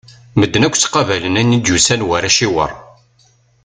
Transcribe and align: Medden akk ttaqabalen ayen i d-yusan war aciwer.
Medden 0.39 0.65
akk 0.67 0.75
ttaqabalen 0.77 1.39
ayen 1.39 1.55
i 1.57 1.59
d-yusan 1.59 2.05
war 2.07 2.23
aciwer. 2.29 2.71